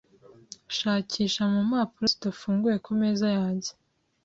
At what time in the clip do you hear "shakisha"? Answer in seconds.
0.77-1.41